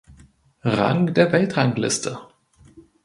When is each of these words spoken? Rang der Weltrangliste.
Rang 0.63 1.13
der 1.13 1.31
Weltrangliste. 1.31 2.17